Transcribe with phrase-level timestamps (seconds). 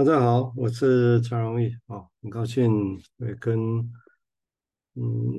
[0.00, 3.58] 大家好，我是蔡荣义啊，很高兴会跟
[4.94, 5.38] 嗯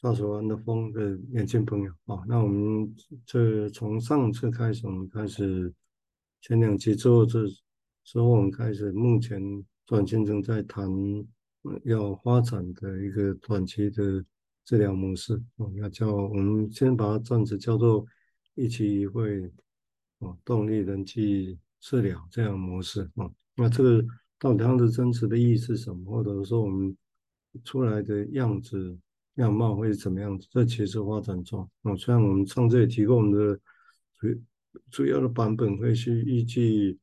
[0.00, 2.94] 少时湾的风的年轻朋友啊，那我们
[3.26, 5.74] 这从上次开始，我们开始
[6.40, 7.44] 前两期之后，这
[8.04, 9.42] 之后我们开始，目前
[9.86, 10.88] 短期正在谈
[11.82, 14.24] 要发展的一个短期的
[14.64, 18.06] 治疗模式啊，要叫我们先把它暂时叫做
[18.54, 19.52] 一期一会
[20.20, 21.58] 啊，动力人际。
[21.82, 24.06] 治疗这样模式啊，那这个
[24.38, 26.10] 到底它的真实的意义是什么？
[26.10, 26.96] 或者说我们
[27.64, 28.96] 出来的样子
[29.34, 30.46] 样貌会是怎么样子？
[30.50, 33.58] 这其实发展中啊，虽然我们上这里提供的
[34.16, 34.40] 主
[34.90, 36.96] 主要的版本会是依据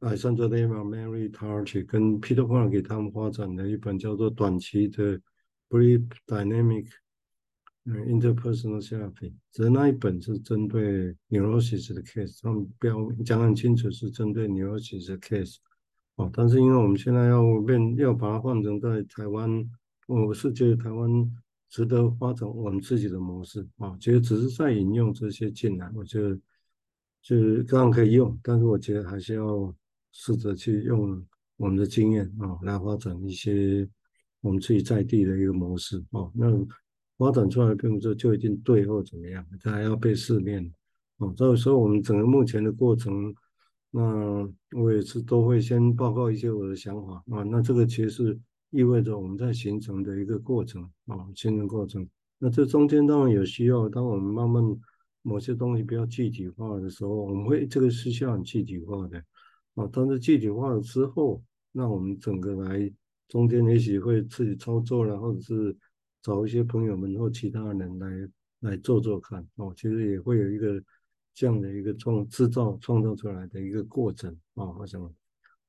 [0.00, 5.20] Alexander Lemma、Mary Tarchi 跟 Peter Park 给他们发展的一本叫做短期的
[5.70, 6.88] Brief Dynamic。
[7.86, 15.56] 嗯，interpersonal therapy，只是那一本是针对 neurosis 的 case，他们标讲很清楚是针对 neurosis 的 case，
[16.14, 19.70] 哦，但是因为我们现在要变，要把它换成在台湾，
[20.06, 21.10] 我是觉得台湾
[21.68, 26.34] 值得发展我们自己的模式，啊，其实只是在引用这些进来，我觉得
[27.20, 29.74] 就是当然可以用，但是我觉得还是要
[30.10, 31.22] 试着去用
[31.58, 33.86] 我们的经验啊，来发展一些
[34.40, 36.46] 我们自己在地的一个模式，哦，那。
[37.16, 40.72] 发展出来并不是就一定对或怎么样，它还要被试炼。
[41.18, 43.32] 哦，所以说我们整个目前的过程，
[43.92, 44.02] 那
[44.76, 47.44] 我也是都会先报告一些我的想法啊。
[47.44, 48.40] 那这个其实是
[48.70, 52.04] 意味着我们在形成的一个过程啊，形成过程。
[52.40, 54.76] 那这中间当然有需要，当我们慢慢
[55.22, 59.18] 某些东西比较具体化的时候，我们会这个是需要很具体化的
[59.76, 59.88] 啊。
[59.92, 61.40] 但是具体化了之后，
[61.70, 62.92] 那我们整个来
[63.28, 65.76] 中间也许会自己操作了，或者是。
[66.24, 68.28] 找一些朋友们或其他人来
[68.60, 70.82] 来做做看哦，其实也会有一个
[71.34, 75.14] 这样的一个创制造创造出来的一个过程啊，我想，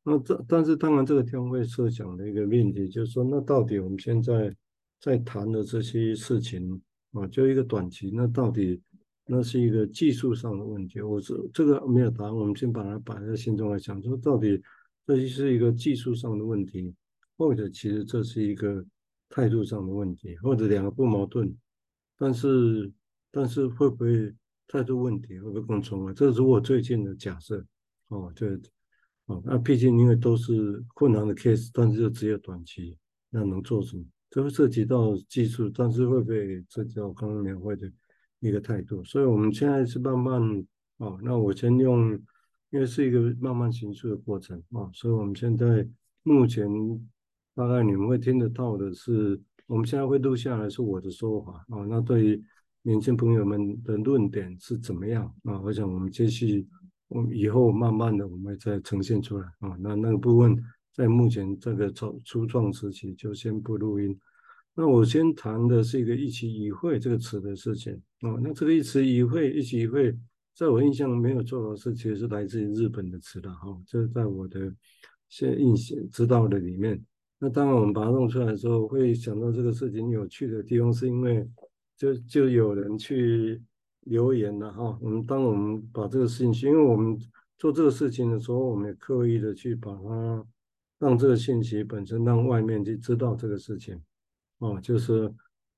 [0.02, 4.56] 那这但是当然这个天会设想的一个命题就是说，那到底我们现在
[5.02, 8.82] 在谈的这些事情啊，就一个短期，那到底
[9.26, 14.64] 那是一个技术上的问题，我是这个没有答案，我们先把它摆在心中来想，说到底
[15.06, 16.94] 这是一个技术上的问题，
[17.36, 18.86] 或者其实这是一个。
[19.28, 21.54] 态度上的问题，或者两个不矛盾，
[22.18, 22.92] 但是
[23.32, 24.34] 但是会不会
[24.68, 26.14] 态度问题会不会更重啊？
[26.14, 27.66] 这是我最近的假设
[28.10, 28.50] 哦，对
[29.26, 32.98] 哦，那毕竟因为都是困难的 case，但是就只有短期，
[33.30, 34.04] 那能做什么？
[34.30, 37.92] 这会涉及到技术，但是会不会涉及到刚刚描绘的
[38.40, 39.04] 一个态度？
[39.04, 40.42] 所以我们现在是慢慢
[40.98, 42.12] 哦，那我先用，
[42.70, 45.88] 因为是一个慢慢形塑的过程啊，所以我们现在
[46.24, 46.70] 目前。
[47.56, 51.86] 大概你们会听得到的是，我们现在会录下来是我的说法啊。
[51.88, 52.44] 那对于
[52.82, 55.60] 年轻朋友们的论点是怎么样啊？
[55.62, 56.68] 我想我们继续，
[57.08, 59.78] 我们以后慢慢的我们再呈现出来啊。
[59.80, 60.62] 那那个部分
[60.94, 64.20] 在目前这个初初创时期就先不录音。
[64.76, 68.36] 那我先谈的是一个一期一会这个词的事情啊。
[68.42, 70.14] 那这个一期一会一期一会，
[70.54, 73.82] 在我印象没有错的是，其实是来自于日本的词的哈。
[73.88, 74.76] 这是在我的
[75.30, 77.02] 现印象知道的里面。
[77.38, 81.46] 那当，我们把它弄出来的时候，会想到这个事情有趣的地方，是因为
[81.98, 83.62] 就就有人去
[84.02, 84.98] 留言了哈。
[85.02, 87.20] 我们当我们把这个事情，因为我们
[87.58, 90.46] 做这个事情的时候，我们也刻意的去把它
[90.98, 94.02] 让这个信息本身让外面去知道这个事情，
[94.60, 95.32] 哦，就是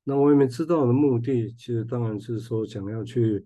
[0.04, 3.44] 让外面知道的目的，其实当然是说想要去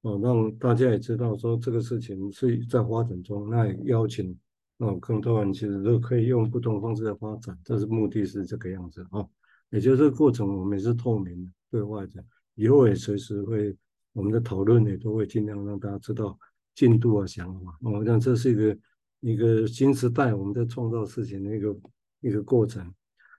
[0.00, 4.36] 哦让大家也知道说这个事情是在发展中，那也邀请。
[4.78, 9.24] 哦，更多人其实都可以用不同方式来发展，但是目的是这个样子啊。
[9.70, 12.24] 也就是过程，我们也是透明的对外的，
[12.56, 13.74] 以后也随时会
[14.12, 16.38] 我们的讨论也都会尽量让大家知道
[16.74, 17.78] 进度啊想法。
[17.80, 18.78] 我想这是一个
[19.20, 21.76] 一个新时代我们在创造事情的一个
[22.20, 22.92] 一个过程。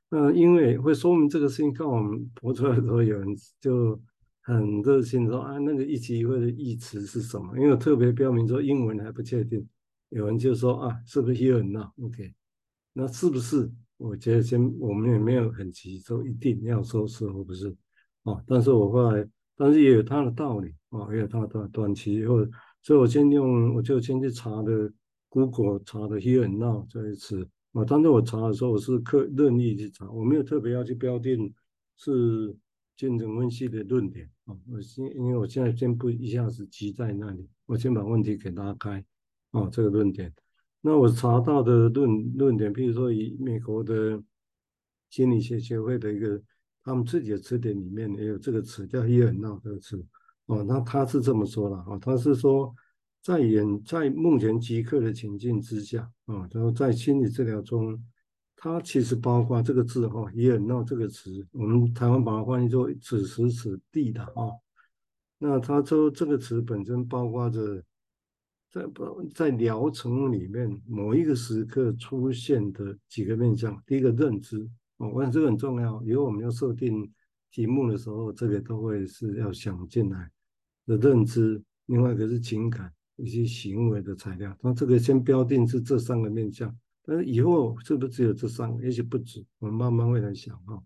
[0.09, 3.27] 那因为会说明这个事情，看我们 播出来的时候，有人
[3.59, 3.99] 就
[4.41, 7.59] 很热心说啊，那个一期一会的意词是什么？
[7.59, 9.67] 因为特别标明说英文还不确定。
[10.13, 12.35] 有人就说啊，是不是 here and now？OK，
[12.93, 13.71] 那是不是？
[13.97, 17.75] 我觉得先我们也没有很急，说一定要说是或不是
[18.23, 18.43] 啊。
[18.45, 22.45] 但是我后来，但是也有它的道理啊，也有它的短短期以后，
[22.83, 24.91] 所以我先用，我就先去查的
[25.29, 27.83] Google 查的 here now 这一次啊。
[27.83, 31.51] 当时我查的时候，我是刻任意去查，我没有特别要去标定
[31.95, 32.55] 是
[32.97, 34.55] 竞争分析的论点啊。
[34.69, 39.03] 我先因为我现在先不一下子急在那里，我先把问题给拉开。
[39.53, 40.31] 哦，这个论点，
[40.81, 44.21] 那我查到的论论点，譬如说以美国的
[45.09, 46.41] 心理学协会的一个
[46.83, 50.05] 他们自己的词典里面也有这个词叫 “here and now” 这个词。
[50.47, 52.75] 哦，那他是这么说的啊，他是说
[53.21, 58.03] 在演在目前即刻的情境之下啊，然后在心理治疗中，
[58.57, 64.51] 它其实包括这个字哈，here now 这个词，我们台湾把它翻译作此时此地的啊。
[65.37, 67.83] 那他说这个词本身包括着
[68.73, 73.79] 在不在疗程里面某一个时刻出现的几个面向。
[73.85, 74.67] 第一个认知
[74.97, 76.01] 哦，我想这个很重要。
[76.03, 77.07] 以后我们要设定
[77.51, 80.27] 题目的时候，这个都会是要想进来
[80.87, 81.61] 的认知。
[81.85, 84.57] 另外一个是情感以及行为的材料。
[84.63, 88.83] 那这个先标定是这三个面向，但是以后是不是只有这三个？
[88.83, 90.81] 也许不止，我们慢慢会来想哈。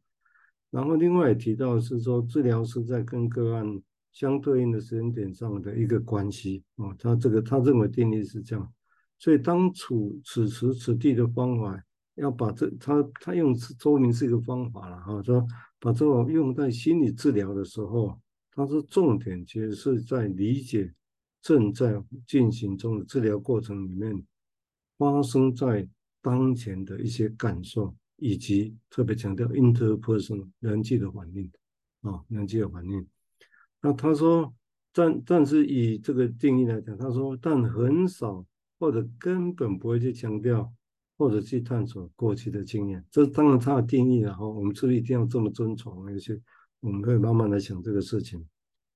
[0.71, 3.81] 然后另外也提到是说，治疗师在跟个案。
[4.13, 8.73] 相对应的时间点上的一个关系啊，他这个他认为定义是这样，
[9.19, 11.83] 所以当处此时此地的方法，
[12.15, 15.45] 要把这他他用说明是一个方法了哈，说
[15.79, 18.19] 把这种用在心理治疗的时候，
[18.51, 20.91] 他说重点其实是在理解
[21.41, 24.25] 正在进行中的治疗过程里面
[24.97, 25.87] 发生在
[26.21, 31.51] 当前的一些感受，以及特别强调 interpersonal 人际的环境
[32.01, 33.07] 啊，人际的环境。
[33.81, 34.53] 那他说，
[34.91, 38.43] 但但是以这个定义来讲，他说，但很少
[38.79, 40.73] 或者根本不会去强调
[41.15, 46.05] 或者去探索过去的经验，这当然他的定义，然后我们是不是一定要这么遵从？
[46.07, 46.39] 而且
[46.79, 48.43] 我们可以慢慢来想这个事情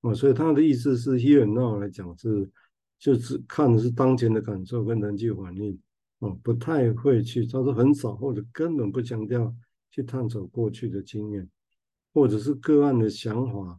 [0.00, 0.12] 啊。
[0.12, 2.50] 所以他的意思是 here now 来讲是，
[2.98, 5.78] 就是看的是当前的感受跟人际环境
[6.18, 9.54] 啊，不太会去，他说很少或者根本不强调
[9.90, 11.48] 去探索过去的经验，
[12.12, 13.78] 或者是个案的想法。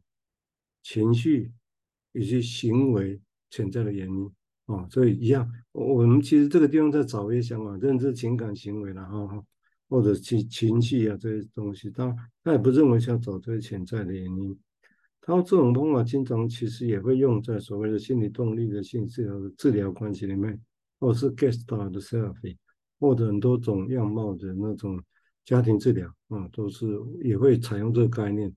[0.83, 1.51] 情绪
[2.12, 3.19] 以及行为
[3.50, 4.31] 潜在的原因
[4.65, 9.44] 啊，所以一样，我们其实这个地方在找一些想法，认知、情感、行为了哈，
[9.89, 14.59] 或者情情绪啊这些东西，他他也不认为是要找这些潜在的原因。
[15.21, 20.59] 他这种方法经常其实也会用在所谓的心理动力的心理治疗治疗关系里面，
[21.00, 22.57] 或是 Gestalt 的 therapy，
[23.00, 25.01] 或者很多种样貌的那种
[25.45, 26.85] 家庭治疗啊，都是
[27.21, 28.53] 也会采用这个概念。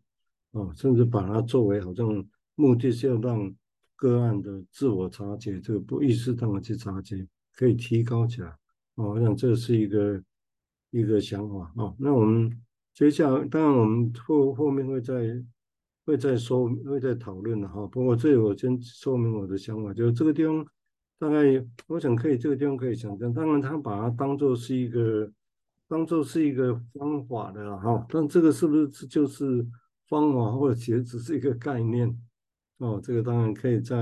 [0.56, 3.54] 哦，甚至把它作为好像目的是要让
[3.94, 8.48] 个案的自我察觉，这个不意识当的去察觉，可以提高起来。
[8.94, 10.22] 哦，我想这是一个
[10.92, 11.70] 一个想法。
[11.76, 12.50] 哦，那我们
[12.94, 15.44] 接下来，当然我们后后面会再
[16.06, 17.86] 会再说，会再讨论的哈。
[17.88, 20.64] 不过这里我先说明我的想法，就是这个地方
[21.18, 23.30] 大概我想可以，这个地方可以想象。
[23.30, 25.30] 当然，他把它当做是一个
[25.86, 29.66] 当做是一个方法的哈，但这个是不是就是？
[30.08, 32.16] 方法或者其实只是一个概念
[32.78, 33.96] 哦，这个当然可以再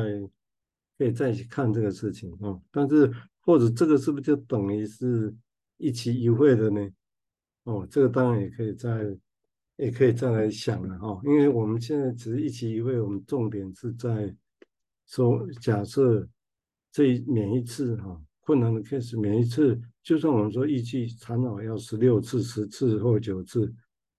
[0.98, 3.10] 可以再去看这个事情哦，但是
[3.40, 5.34] 或者这个是不是就等于是
[5.78, 6.80] 一期一会的呢？
[7.64, 9.16] 哦，这个当然也可以再
[9.76, 14.34] 也可以再来想了哈，因为我们现在只是一期一会，我们重点是在
[15.06, 16.28] 说假设
[16.92, 23.74] 这每一次哈困难的 case 每一次，就算我们说预计缠绕要十六次、十次或九次。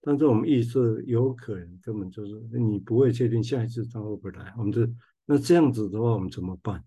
[0.07, 4.87] 但是我们预设有可能根本就是你不会确定下一次他会不会来，我们这
[5.25, 6.83] 那这样子的话我们怎么办？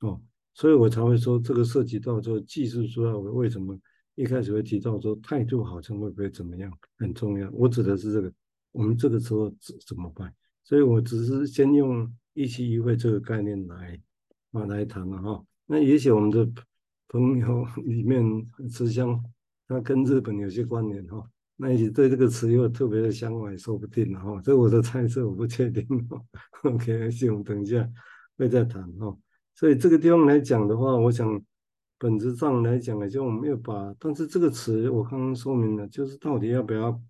[0.00, 0.18] 哦，
[0.54, 3.78] 所以我才会说这个涉及到说技术主要为什么
[4.14, 7.50] 一开始会提到说态度好像会不会怎么样很重要。
[7.52, 8.32] 我指的是这个，
[8.70, 10.34] 我们这个时候怎怎么办？
[10.64, 14.00] 所以我只是先用一期一会这个概念来
[14.52, 15.44] 啊来谈了哈。
[15.66, 16.50] 那也许我们的
[17.08, 18.24] 朋友里面
[18.70, 19.22] 慈香
[19.68, 21.28] 他跟日本有些关联哈。
[21.62, 24.40] 那也许对这个词又有特别的想法，也说不定哈。
[24.42, 25.86] 这我的猜测，我不确定。
[26.64, 27.88] OK，我们等一下
[28.36, 29.16] 会再谈哈。
[29.54, 31.40] 所以这个地方来讲的话，我想
[31.98, 37.00] 本质上来讲，也就我们要把，但是这个词我刚刚说明了，就是到底要不要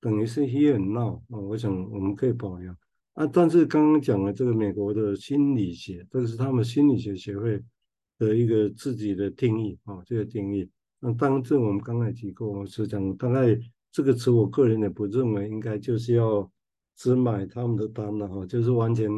[0.00, 1.38] 等于是 here and now 啊？
[1.38, 2.74] 我想我们可以保留
[3.14, 3.24] 啊。
[3.28, 7.62] 但是刚刚讲了这个美国的心理学，这个是他们心理学协会
[8.18, 10.68] 的一个自己的定义啊，这个定义。
[10.98, 13.56] 那当这我们刚才提过，我是讲大概。
[13.92, 16.48] 这个词，我个人也不认为应该就是要
[16.94, 19.10] 只买他们的单了哈，就是完全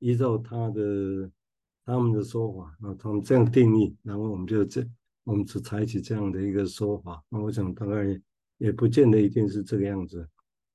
[0.00, 1.30] 依照他的
[1.84, 4.86] 他们的说法啊，他们这样定义，然后我们就这，
[5.24, 7.24] 我们只采取这样的一个说法。
[7.30, 8.20] 那我想大概
[8.58, 10.28] 也不见得一定是这个样子。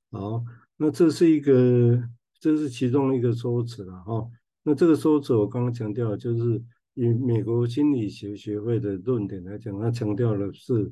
[0.10, 0.44] 好，
[0.76, 2.02] 那这是一个，
[2.40, 4.28] 这是其中一个说辞了哈。
[4.64, 6.64] 那这个说辞我刚刚强调，就是
[6.96, 10.92] 以美国心理学学会的论点来讲，他强调的是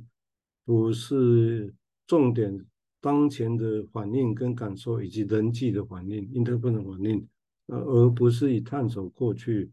[0.64, 1.74] 不是？
[2.08, 2.66] 重点，
[3.00, 7.28] 当前的反应跟感受，以及人际的反应、interpersonal 反应，
[7.68, 9.72] 呃，而不是以探索过去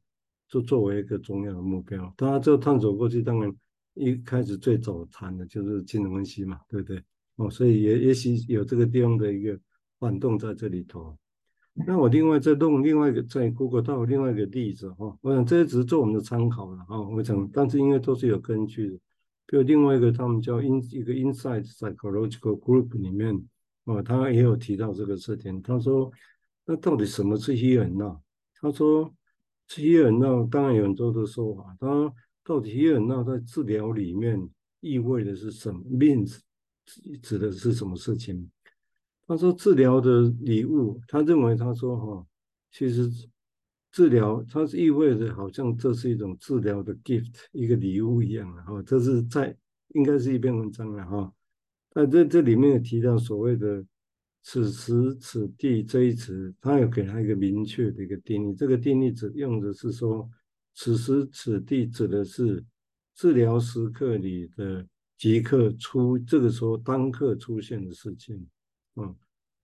[0.49, 2.13] 就作为一个重要的目标。
[2.17, 3.55] 当然，这探索过去，当然
[3.95, 7.03] 一开始最早谈的就是精神分析嘛，对不对？
[7.37, 9.59] 哦，所以也也许有这个地方的一个
[9.99, 11.17] 反动在这里头。
[11.87, 17.01] 那我另外再弄另外一个在 Google 到另外一个例子哈，我想这些只是做我们的参考了哈。
[17.01, 18.99] 我想，但是因为都是有根据的，
[19.51, 23.49] 比如另外一个他们叫 In 一个 Inside Psychological Group 里面
[23.85, 25.63] 哦，他也有提到这个事情。
[25.63, 26.13] 他说，
[26.67, 28.21] 那到底什么是 Here and Now？
[28.61, 29.15] 他说
[29.79, 31.75] 伊尔纳当然有很多的说法。
[31.81, 32.13] 他
[32.45, 34.51] 到底 Here and Now 在治疗里面
[34.81, 36.41] 意味的是什么？Means
[37.23, 38.51] 指的是什么事情？
[39.27, 42.27] 他说治疗的礼物，他认为他说哈，
[42.71, 43.11] 其实
[43.91, 48.83] 治疗它是意味着好像这是一种治疗的 gift，一个礼物一样的哈。
[48.83, 49.57] 这是在
[49.95, 51.33] 应该是一篇文章了哈。
[51.91, 53.85] 在这这里面有提到所谓的
[54.43, 58.55] 此时此地这一词，他有给他一个明确的一个定义。
[58.55, 60.29] 这个定义指用的是说，
[60.75, 62.65] 此时此地指的是
[63.15, 68.47] 治疗时刻里的即刻出，这个时候当刻出现的事情。
[68.97, 69.17] 嗯，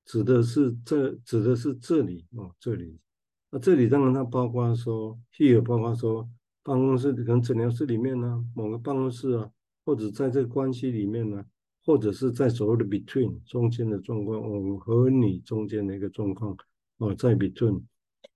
[0.07, 2.99] 指的是这，指的是这里哦，这里。
[3.55, 6.29] 那这里当然它包括说，here 包括说
[6.65, 9.49] 办公室可能诊疗室里面呢、某个办公室啊，
[9.85, 11.45] 或者在这个关系里面呢、
[11.85, 16.57] 或者是在所谓的 between 中间的状况，我和你中间的一个状况
[16.97, 17.81] 哦，在 between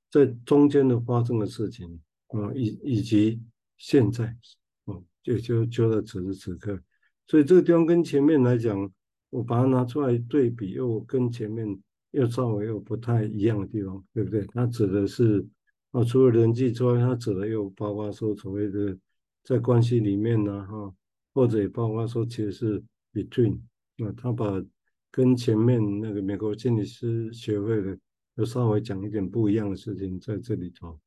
[0.09, 3.43] 在中间的发生的事情啊，以以及
[3.77, 4.37] 现在
[4.85, 6.81] 哦，就就就在此时此刻，
[7.27, 8.89] 所以这个地方跟前面来讲。
[9.31, 11.79] 我把它拿出来对比，又跟前面
[12.13, 14.47] 又稍微有不太一样的地方，对不对？
[14.47, 15.47] 它指的是
[15.91, 18.97] 啊，除了人际之外，它指的又包括说所谓的
[19.45, 20.95] 在关系里面呢，哈，
[21.33, 23.59] 或者也包括说其实是 between
[23.99, 24.63] 啊，他把
[25.11, 27.99] 跟前面那个美国心理师学会的
[28.37, 30.99] 又稍微讲一点不一样的事情在这里头。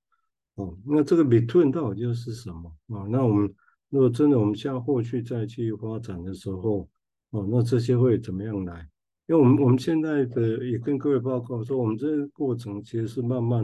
[0.55, 3.07] 哦，那这个 between 到底又是什么啊？
[3.09, 3.53] 那我们
[3.89, 6.89] 如果真的我们向后续再去发展的时候，
[7.29, 8.87] 哦，那这些会怎么样来？
[9.27, 13.63] 因为我们我们现在的也跟各位报告说，我们这个过程其实是慢慢，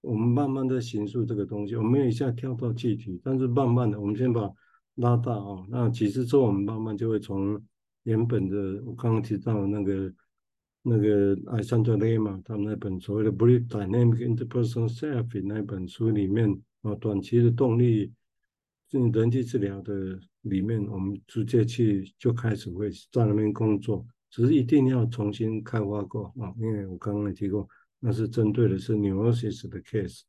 [0.00, 4.50] 我们慢慢的形塑这个东西，我们没有一下跳到具体，但是慢慢的，我们先把
[4.94, 7.60] 拉大哦，那其实之后，我们慢慢就会从
[8.04, 10.12] 原本的我刚刚提到的那个
[10.82, 16.50] 那个艾桑德雷嘛，他们那本所谓的《Brief Dynamic Interpersonal Therapy》那本书里面
[16.82, 18.12] 啊，短期的动力。
[18.88, 27.66] 这人际治疗的里面，我们直接去就开始会在那边工作，只是一定要重新开发过啊，因为我刚刚也提过，
[27.98, 30.24] 那是针对的是 neurosis 的 case。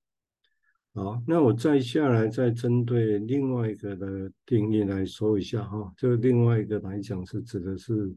[0.94, 8.16] 好，那我再下来再针对另外一个的定义来说一下哈，这个另外一个来讲是指的是，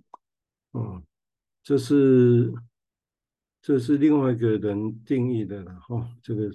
[0.70, 1.02] 啊，
[1.64, 2.54] 这是
[3.60, 6.48] 这是另外一个人定义的了哈，这个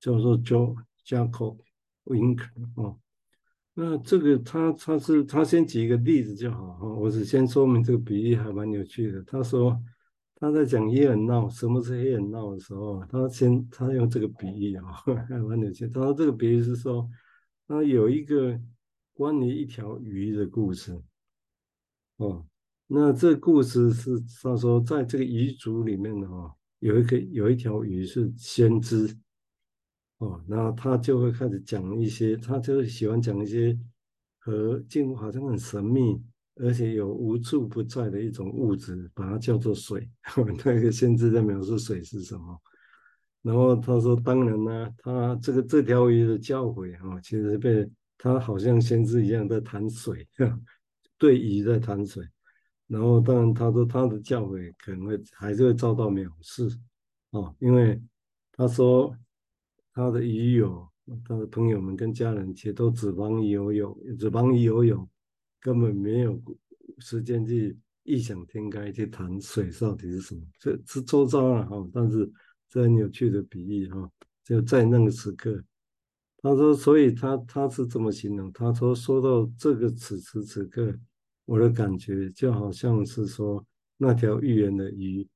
[0.00, 0.74] 叫做 Joe
[1.06, 1.58] Jacob
[2.06, 2.40] Wink。
[3.76, 9.20] 那这个他他是他先举一个例子就好哈，我只先说明这个比喻还蛮有趣的。
[9.24, 9.76] 他说
[10.36, 14.92] 他在讲 Here and Now 什么是 Here and Now 的时候，他先他用这个比喻啊，
[15.28, 15.88] 还蛮有趣。
[15.88, 17.10] 他说这个比喻是说，
[17.66, 18.60] 他有一个
[19.12, 20.96] 关于一条鱼的故事
[22.18, 22.46] 哦。
[22.86, 29.16] 那这故事是他说在这个鱼族里面的话，有一个有一条鱼是先知。
[30.18, 33.76] 哦，然后他就会开始讲一些，他就喜欢讲一些
[34.38, 36.22] 和近乎好像很神秘，
[36.54, 40.08] 而且有无处不在的一种物质，把它叫做水。
[40.64, 42.58] 那个先知在描述水是什么。
[43.42, 50.26] 然后他说，当然呢，他这个这条鱼的教诲哈，其实被他好像先知一样在谈水，
[51.18, 52.24] 对鱼在谈水。
[52.86, 56.70] 然后当然他说他的教诲可能会还是会遭到藐视，
[57.30, 58.00] 哦，因为
[58.52, 59.14] 他说。
[59.94, 60.86] 他的鱼友，
[61.24, 65.08] 他的朋友们跟家人其实都只忙于游泳，只忙于游泳，
[65.60, 66.38] 根本没有
[66.98, 70.42] 时间去异想天开去谈水到底是什么。
[70.58, 72.28] 这是周遭了哈，但是
[72.68, 74.10] 这很有趣的比喻哈，
[74.44, 75.62] 就在那个时刻，
[76.42, 80.92] 他说，所以他他是这么形容，他说说到这个此时此刻，
[81.44, 83.64] 我的感觉就好像是说
[83.96, 85.26] 那条预言的鱼。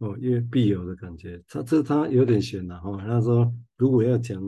[0.00, 2.96] 哦，因为必有的感觉，他这他有点悬了哈。
[3.04, 4.42] 他说，如果要讲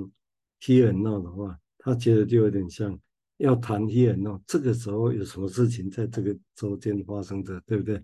[0.60, 2.99] here and now 的话，他觉得就有点像
[3.38, 8.02] 要谈 here and now，这个时候有什么事情在这个周间发生着，对不对？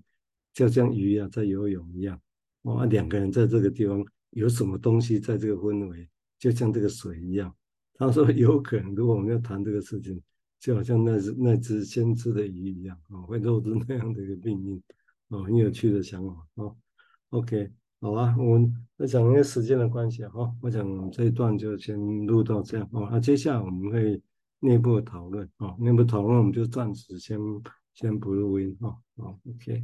[0.54, 2.18] 就像鱼啊在游泳一样，
[2.62, 7.54] 哦，两个人在这个地方有什么东西在这个氛围，就像这个水一样。
[7.92, 10.22] 他说有可能，如果我们要谈这个事情，
[10.60, 14.82] 就好像那只那只先知的鱼一样啊，哦，会落入那样的一个命运，
[15.28, 16.76] 哦，很有趣的想法哦。
[17.30, 17.70] OK，
[18.06, 23.08] 好啊，我们那讲因为时间的关系哈，我讲这一段就先录到这样哦。
[23.10, 24.22] 那接下来我们会
[24.60, 27.36] 内部讨论啊，内部讨论我们就暂时先
[27.94, 28.96] 先不录音哈。
[29.16, 29.82] 好，OK。